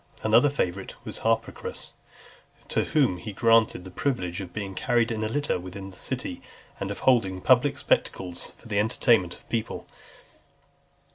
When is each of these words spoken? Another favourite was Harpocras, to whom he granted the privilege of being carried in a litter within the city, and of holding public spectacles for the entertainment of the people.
Another 0.23 0.49
favourite 0.49 0.95
was 1.05 1.19
Harpocras, 1.19 1.91
to 2.69 2.85
whom 2.85 3.17
he 3.17 3.31
granted 3.33 3.83
the 3.85 3.91
privilege 3.91 4.41
of 4.41 4.51
being 4.51 4.73
carried 4.73 5.11
in 5.11 5.23
a 5.23 5.29
litter 5.29 5.59
within 5.59 5.91
the 5.91 5.95
city, 5.95 6.41
and 6.79 6.89
of 6.89 7.01
holding 7.01 7.39
public 7.39 7.77
spectacles 7.77 8.51
for 8.57 8.67
the 8.67 8.79
entertainment 8.79 9.33
of 9.35 9.41
the 9.41 9.45
people. 9.51 9.85